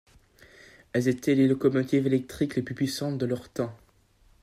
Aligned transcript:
Elles 0.93 1.07
étaient 1.09 1.35
les 1.35 1.47
locomotives 1.47 2.07
électriques 2.07 2.55
les 2.55 2.63
plus 2.63 2.73
puissantes 2.73 3.19
de 3.19 3.27
leur 3.27 3.49
temps. 3.49 3.77